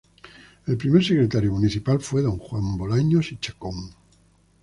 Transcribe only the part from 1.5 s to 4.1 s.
Municipal fue don Juan Bolaños y Chacón.